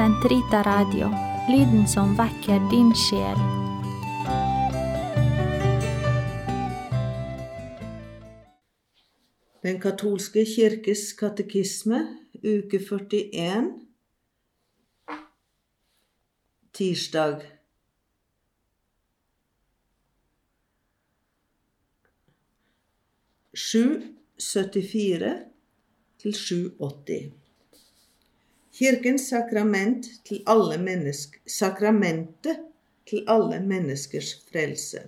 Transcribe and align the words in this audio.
Sentrita 0.00 0.62
Radio, 0.62 1.10
lyden 1.48 1.88
som 1.88 2.14
vekker 2.16 2.62
din 2.70 2.88
sjel. 2.96 3.40
Den 9.60 9.76
katolske 9.82 10.46
kirkes 10.48 11.02
katekisme, 11.20 12.00
uke 12.32 12.80
41, 12.80 13.68
tirsdag. 16.72 17.44
Sju 23.52 23.84
74 24.48 25.36
til 26.24 26.40
780. 26.46 27.49
Kirkens 28.80 29.26
sakrament 29.28 30.06
til 30.24 30.38
alle 30.48 30.78
mennesker, 30.80 31.42
sakramentet 31.44 32.62
til 33.10 33.26
alle 33.28 33.58
menneskers 33.60 34.30
frelse. 34.48 35.02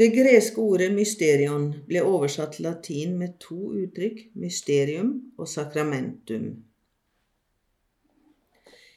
Det 0.00 0.08
greske 0.14 0.62
ordet 0.62 0.88
mysterion 0.96 1.66
ble 1.84 2.00
oversatt 2.00 2.56
til 2.56 2.64
latin 2.70 3.12
med 3.20 3.34
to 3.44 3.58
uttrykk, 3.82 4.22
mysterium 4.40 5.10
og 5.36 5.44
'sakramentum'. 5.44 6.48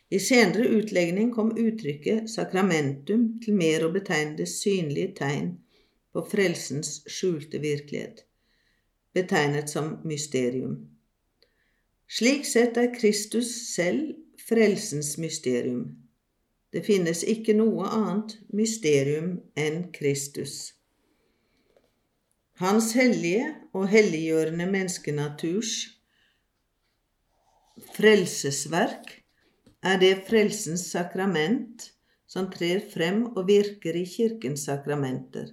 I 0.09 0.19
senere 0.19 0.69
utlegning 0.77 1.33
kom 1.35 1.51
uttrykket 1.51 2.31
sakramentum 2.31 3.27
til 3.43 3.59
mer 3.59 3.83
å 3.83 3.91
betegne 3.91 4.37
det 4.37 4.47
synlige 4.47 5.11
tegn 5.19 5.51
på 6.13 6.23
frelsens 6.31 7.01
skjulte 7.11 7.59
virkelighet, 7.59 8.23
betegnet 9.13 9.69
som 9.69 9.97
mysterium. 10.05 10.92
Slik 12.13 12.43
sett 12.45 12.77
er 12.77 12.91
Kristus 12.93 13.49
selv 13.71 14.11
frelsens 14.37 15.15
mysterium. 15.17 15.95
Det 16.69 16.83
finnes 16.85 17.23
ikke 17.25 17.55
noe 17.57 17.87
annet 17.89 18.35
mysterium 18.53 19.31
enn 19.57 19.87
Kristus. 19.95 20.75
Hans 22.61 22.91
hellige 22.93 23.47
og 23.73 23.87
helliggjørende 23.89 24.69
menneskenaturs 24.69 25.73
frelsesverk 27.97 29.09
er 29.81 29.97
det 30.05 30.13
frelsens 30.29 30.85
sakrament 30.93 31.89
som 32.29 32.51
trer 32.53 32.85
frem 32.93 33.25
og 33.33 33.47
virker 33.49 33.97
i 33.97 34.05
kirkens 34.05 34.67
sakramenter, 34.69 35.49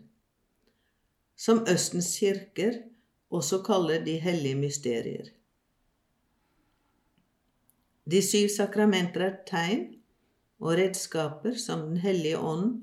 som 1.41 1.65
Østens 1.73 2.13
kirker 2.21 2.83
også 3.33 3.65
kaller 3.65 4.05
de 4.05 4.21
hellige 4.21 4.61
mysterier. 4.61 5.37
De 8.11 8.23
syv 8.25 8.49
sakramenter 8.51 9.27
er 9.27 9.35
tegn 9.47 9.83
og 10.61 10.77
redskaper 10.81 11.59
som 11.61 11.91
Den 11.91 12.01
hellige 12.03 12.39
ånd 12.39 12.81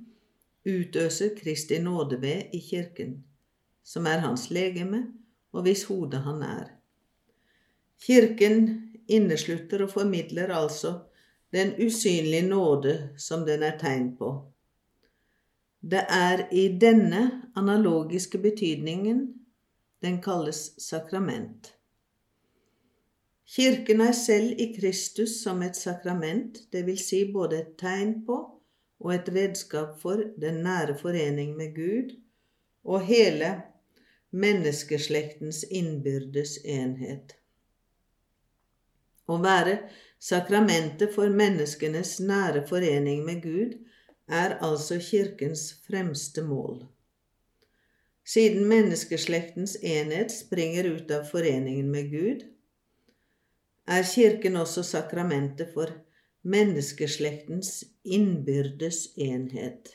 utøser 0.68 1.34
Kristi 1.36 1.80
nåde 1.84 2.22
ved 2.22 2.54
i 2.56 2.62
kirken 2.64 3.18
som 3.88 4.08
er 4.08 4.20
hans 4.20 4.50
legeme, 4.52 5.06
og 5.56 5.64
hvis 5.64 5.86
hode 5.88 6.20
han 6.26 6.42
er. 6.44 6.66
Kirken 8.04 8.58
inneslutter 9.08 9.86
og 9.86 9.94
formidler 9.94 10.52
altså 10.54 10.94
den 11.56 11.72
usynlige 11.80 12.50
nåde 12.50 12.96
som 13.18 13.46
den 13.48 13.64
er 13.64 13.78
tegn 13.80 14.12
på. 14.20 14.34
Det 15.82 16.04
er 16.10 16.48
i 16.52 16.68
denne 16.82 17.24
analogiske 17.56 18.42
betydningen 18.44 19.24
den 20.04 20.20
kalles 20.22 20.74
sakrament. 20.84 21.77
Kirken 23.48 24.02
er 24.04 24.12
selv 24.12 24.60
i 24.60 24.74
Kristus 24.76 25.38
som 25.44 25.62
et 25.64 25.78
sakrament, 25.80 26.60
vil 26.72 27.00
si 27.00 27.24
både 27.32 27.62
et 27.62 27.76
tegn 27.80 28.18
på 28.28 28.38
og 29.00 29.14
et 29.14 29.30
redskap 29.32 29.96
for 30.02 30.24
den 30.42 30.64
nære 30.66 30.98
forening 31.00 31.54
med 31.56 31.76
Gud 31.76 32.16
og 32.84 33.06
hele 33.08 33.54
menneskeslektens 34.32 35.64
innbyrdes 35.64 36.58
enhet. 36.66 37.38
Å 39.28 39.40
være 39.44 39.78
sakramentet 40.24 41.14
for 41.16 41.32
menneskenes 41.32 42.18
nære 42.24 42.66
forening 42.68 43.24
med 43.28 43.42
Gud 43.44 43.80
er 44.28 44.58
altså 44.64 45.00
Kirkens 45.04 45.70
fremste 45.88 46.44
mål. 46.44 46.84
Siden 48.28 48.68
menneskeslektens 48.68 49.78
enhet 49.80 50.36
springer 50.36 50.92
ut 50.98 51.12
av 51.16 51.28
foreningen 51.32 51.92
med 51.92 52.12
Gud, 52.12 52.44
er 53.88 54.04
Kirken 54.04 54.58
også 54.60 54.84
sakramentet 54.84 55.72
for 55.74 55.92
menneskeslektens 56.48 57.84
innbyrdes 58.04 59.14
enhet. 59.16 59.94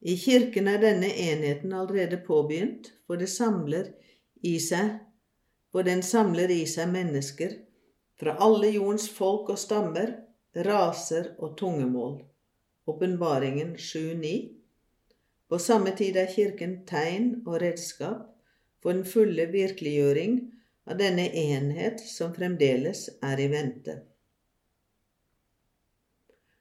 I 0.00 0.16
kirken 0.20 0.68
er 0.68 0.80
denne 0.80 1.08
enheten 1.08 1.72
allerede 1.72 2.18
påbegynt, 2.26 2.92
for, 3.06 3.20
seg, 3.26 4.90
for 5.72 5.82
den 5.82 6.02
samler 6.02 6.52
i 6.52 6.64
seg 6.68 6.92
mennesker 6.92 7.56
fra 8.20 8.36
alle 8.40 8.70
jordens 8.74 9.08
folk 9.12 9.50
og 9.52 9.58
stammer, 9.60 10.12
raser 10.56 11.34
og 11.38 11.56
tungemål. 11.58 12.20
Åpenbaringen 12.88 13.74
7.9. 13.76 14.34
På 15.48 15.58
samme 15.58 15.92
tid 15.96 16.16
er 16.16 16.30
Kirken 16.32 16.78
tegn 16.88 17.42
og 17.46 17.60
redskap 17.62 18.28
for 18.82 18.92
den 18.94 19.04
fulle 19.04 19.48
virkeliggjøring 19.52 20.38
av 20.86 20.98
denne 20.98 21.26
enhet 21.34 22.00
som 22.00 22.34
fremdeles 22.34 23.08
er 23.22 23.40
i 23.42 23.48
vente. 23.50 23.98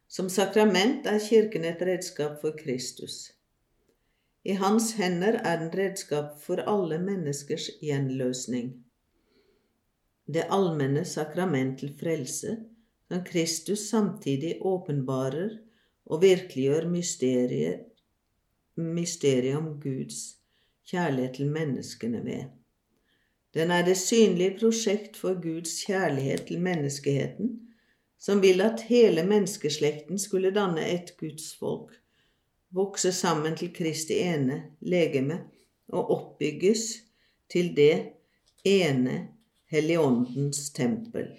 Som 0.08 0.30
sakrament 0.32 1.08
er 1.12 1.20
Kirken 1.20 1.66
et 1.68 1.82
redskap 1.84 2.40
for 2.42 2.56
Kristus. 2.58 3.36
I 4.46 4.56
hans 4.62 4.94
hender 5.00 5.40
er 5.42 5.60
den 5.62 5.72
redskap 5.74 6.36
for 6.42 6.62
alle 6.70 7.00
menneskers 7.02 7.68
gjenløsning. 7.82 8.72
Det 10.26 10.46
allmenne 10.54 11.06
sakrament 11.06 11.80
til 11.82 11.94
frelse, 12.00 12.56
som 13.10 13.24
Kristus 13.26 13.88
samtidig 13.90 14.56
åpenbarer 14.66 15.58
og 16.06 16.22
virkeliggjør 16.22 16.88
mysteriet, 16.90 17.86
mysteriet 18.78 19.58
om 19.58 19.76
Guds 19.82 20.38
kjærlighet 20.90 21.38
til 21.38 21.52
menneskene 21.52 22.22
ved. 22.26 22.65
Den 23.56 23.72
er 23.72 23.86
det 23.88 23.96
synlige 23.98 24.58
prosjekt 24.60 25.18
for 25.18 25.38
Guds 25.42 25.78
kjærlighet 25.86 26.48
til 26.48 26.60
menneskeheten, 26.62 27.54
som 28.20 28.42
vil 28.42 28.62
at 28.62 28.82
hele 28.90 29.24
menneskeslekten 29.24 30.20
skulle 30.20 30.52
danne 30.52 30.84
et 30.92 31.14
Guds 31.18 31.54
folk 31.60 31.94
vokse 32.76 33.12
sammen 33.12 33.56
til 33.56 33.72
Kristi 33.74 34.18
ene 34.20 34.64
legeme 34.82 35.40
og 35.88 36.12
oppbygges 36.12 36.84
til 37.52 37.72
det 37.78 38.12
ene 38.66 39.28
Helligåndens 39.72 40.70
tempel. 40.70 41.30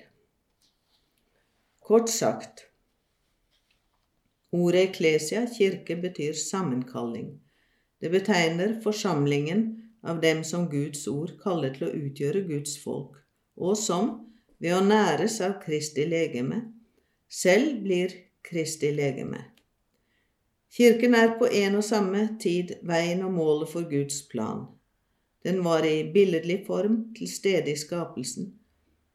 Kort 1.80 2.10
sagt 2.10 2.64
Ordet 4.52 4.88
eklesia, 4.88 5.46
kirke, 5.58 5.96
betyr 6.00 6.32
sammenkalling. 6.32 7.40
Det 8.00 8.10
betegner 8.10 8.80
forsamlingen 8.82 9.85
av 10.02 10.20
dem 10.20 10.44
som 10.44 10.68
Guds 10.70 11.06
ord 11.08 11.36
kaller 11.42 11.74
til 11.74 11.88
å 11.88 11.94
utgjøre 11.94 12.44
Guds 12.48 12.76
folk, 12.82 13.18
og 13.56 13.76
som, 13.80 14.12
ved 14.58 14.76
å 14.76 14.84
næres 14.84 15.40
av 15.44 15.58
Kristi 15.62 16.06
legeme, 16.08 16.62
selv 17.28 17.82
blir 17.84 18.14
Kristi 18.46 18.92
legeme. 18.94 19.42
Kirken 20.76 21.14
er 21.16 21.34
på 21.38 21.48
en 21.48 21.78
og 21.78 21.84
samme 21.86 22.22
tid 22.40 22.76
veien 22.84 23.22
og 23.24 23.32
målet 23.36 23.70
for 23.72 23.88
Guds 23.88 24.20
plan. 24.30 24.66
Den 25.46 25.62
var 25.64 25.86
i 25.86 26.04
billedlig 26.12 26.64
form 26.66 27.14
til 27.16 27.30
stede 27.30 27.72
i 27.72 27.78
skapelsen. 27.78 28.50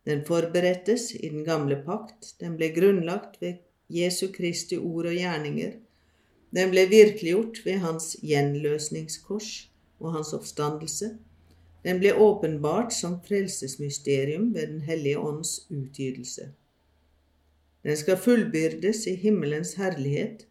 Den 0.07 0.23
forberedtes 0.25 1.11
i 1.15 1.29
den 1.29 1.43
gamle 1.45 1.77
pakt. 1.85 2.33
Den 2.39 2.55
ble 2.57 2.71
grunnlagt 2.73 3.37
ved 3.41 3.59
Jesu 3.91 4.31
Kristi 4.33 4.79
ord 4.79 5.11
og 5.11 5.17
gjerninger. 5.17 5.75
Den 6.55 6.71
ble 6.71 6.87
virkeliggjort 6.89 7.61
ved 7.65 7.83
hans 7.83 8.15
gjenløsningskors 8.23 9.51
og 10.01 10.15
hans 10.17 10.33
oppstandelse. 10.33 11.15
Den 11.83 11.99
ble 12.01 12.13
åpenbart 12.13 12.93
som 12.93 13.19
frelsesmysterium 13.25 14.53
ved 14.53 14.67
Den 14.67 14.81
hellige 14.81 15.19
ånds 15.19 15.65
utgytelse. 15.69 16.51
Den 17.83 17.97
skal 17.97 18.17
fullbyrdes 18.17 19.07
i 19.07 19.15
himmelens 19.15 19.73
herlighet 19.73 20.45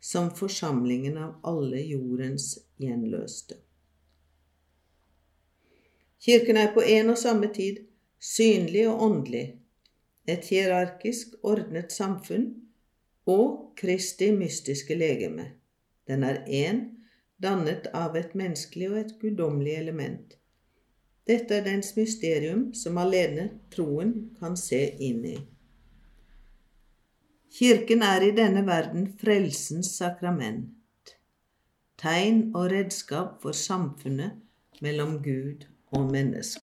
som 0.00 0.30
forsamlingen 0.30 1.16
av 1.18 1.40
alle 1.42 1.80
jordens 1.82 2.58
gjenløste. 2.78 3.56
Kirken 6.22 6.56
er 6.56 6.72
på 6.74 6.82
en 6.82 7.10
og 7.10 7.18
samme 7.18 7.50
tid 7.54 7.82
synlig 8.20 8.88
og 8.88 9.02
åndelig, 9.02 9.46
et 10.26 10.46
hierarkisk 10.50 11.36
ordnet 11.46 11.92
samfunn 11.92 12.48
og 13.26 13.72
Kristi 13.78 14.32
mystiske 14.34 14.94
legeme. 14.94 15.52
Den 16.06 16.22
er 16.22 16.42
én, 16.46 16.80
dannet 17.42 17.90
av 17.94 18.16
et 18.16 18.34
menneskelig 18.38 18.88
og 18.90 18.98
et 19.00 19.12
guddommelig 19.20 19.74
element. 19.80 20.36
Dette 21.26 21.58
er 21.58 21.66
dens 21.66 21.92
mysterium 21.96 22.68
som 22.74 22.98
alene 23.02 23.48
troen 23.74 24.12
kan 24.38 24.56
se 24.56 24.80
inn 25.02 25.24
i. 25.26 25.36
Kirken 27.56 28.02
er 28.04 28.22
i 28.22 28.34
denne 28.36 28.62
verden 28.66 29.08
frelsens 29.18 29.94
sakrament, 29.96 31.16
tegn 31.98 32.50
og 32.54 32.70
redskap 32.70 33.40
for 33.42 33.56
samfunnet 33.56 34.36
mellom 34.84 35.18
Gud 35.24 35.64
og 35.96 36.10
menneske. 36.12 36.54